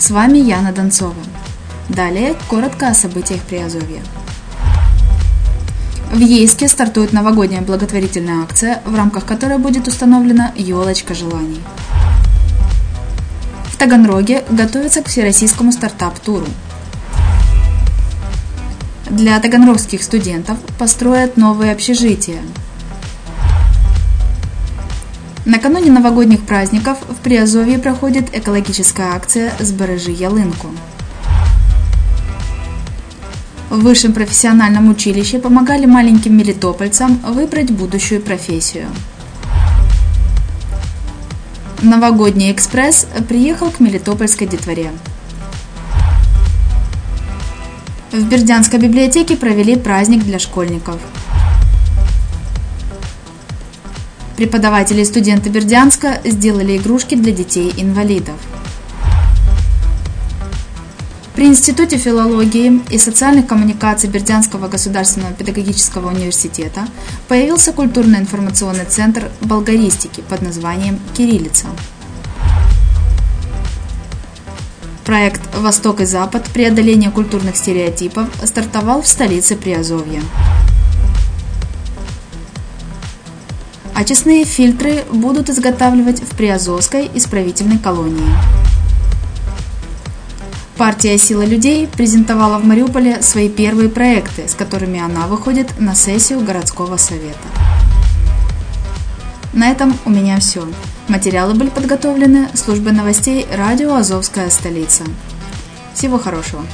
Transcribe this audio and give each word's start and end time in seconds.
С 0.00 0.08
вами 0.08 0.38
Яна 0.38 0.72
Донцова. 0.72 1.22
Далее 1.90 2.34
коротко 2.48 2.88
о 2.88 2.94
событиях 2.94 3.42
Приазовья. 3.42 4.00
В 6.10 6.18
Ейске 6.18 6.68
стартует 6.68 7.12
новогодняя 7.12 7.60
благотворительная 7.60 8.42
акция, 8.42 8.80
в 8.86 8.94
рамках 8.94 9.26
которой 9.26 9.58
будет 9.58 9.88
установлена 9.88 10.52
елочка 10.56 11.12
желаний. 11.12 11.60
В 13.66 13.76
Таганроге 13.76 14.42
готовится 14.48 15.02
к 15.02 15.08
всероссийскому 15.08 15.70
стартап-туру. 15.70 16.46
Для 19.10 19.38
таганрогских 19.38 20.02
студентов 20.02 20.56
построят 20.78 21.36
новые 21.36 21.72
общежития– 21.72 22.40
Накануне 25.46 25.90
новогодних 25.90 26.42
праздников 26.42 26.98
в 27.08 27.14
Приазовье 27.22 27.78
проходит 27.78 28.36
экологическая 28.36 29.14
акция 29.14 29.52
«Сбережи 29.58 30.10
ялынку». 30.10 30.68
В 33.70 33.80
высшем 33.80 34.12
профессиональном 34.12 34.90
училище 34.90 35.38
помогали 35.38 35.86
маленьким 35.86 36.36
мелитопольцам 36.36 37.16
выбрать 37.26 37.70
будущую 37.70 38.20
профессию. 38.20 38.88
Новогодний 41.80 42.52
экспресс 42.52 43.06
приехал 43.26 43.70
к 43.70 43.80
Мелитопольской 43.80 44.46
детворе. 44.46 44.90
В 48.12 48.22
Бердянской 48.28 48.78
библиотеке 48.78 49.36
провели 49.36 49.76
праздник 49.76 50.22
для 50.22 50.38
школьников– 50.38 51.00
Преподаватели 54.40 55.02
и 55.02 55.04
студенты 55.04 55.50
Бердянска 55.50 56.22
сделали 56.24 56.78
игрушки 56.78 57.14
для 57.14 57.30
детей-инвалидов. 57.30 58.36
При 61.34 61.44
Институте 61.44 61.98
филологии 61.98 62.80
и 62.88 62.96
социальных 62.96 63.46
коммуникаций 63.46 64.08
Бердянского 64.08 64.68
государственного 64.68 65.34
педагогического 65.34 66.08
университета 66.08 66.88
появился 67.28 67.74
культурно-информационный 67.74 68.86
центр 68.86 69.30
болгаристики 69.42 70.22
под 70.22 70.40
названием 70.40 70.98
«Кириллица». 71.14 71.66
Проект 75.04 75.42
«Восток 75.54 76.00
и 76.00 76.06
Запад. 76.06 76.44
Преодоление 76.44 77.10
культурных 77.10 77.56
стереотипов» 77.56 78.30
стартовал 78.42 79.02
в 79.02 79.06
столице 79.06 79.54
Приазовья. 79.54 80.22
Очистные 84.00 84.46
фильтры 84.46 85.04
будут 85.12 85.50
изготавливать 85.50 86.22
в 86.22 86.34
Приазовской 86.34 87.10
исправительной 87.12 87.76
колонии. 87.76 88.30
Партия 90.78 91.18
«Сила 91.18 91.42
людей» 91.42 91.86
презентовала 91.86 92.58
в 92.58 92.64
Мариуполе 92.64 93.20
свои 93.20 93.50
первые 93.50 93.90
проекты, 93.90 94.48
с 94.48 94.54
которыми 94.54 94.98
она 94.98 95.26
выходит 95.26 95.78
на 95.78 95.94
сессию 95.94 96.40
городского 96.40 96.96
совета. 96.96 97.46
На 99.52 99.70
этом 99.70 99.94
у 100.06 100.10
меня 100.10 100.40
все. 100.40 100.66
Материалы 101.08 101.52
были 101.52 101.68
подготовлены 101.68 102.48
службой 102.54 102.92
новостей 102.92 103.46
радио 103.54 103.96
«Азовская 103.96 104.48
столица». 104.48 105.04
Всего 105.92 106.18
хорошего! 106.18 106.64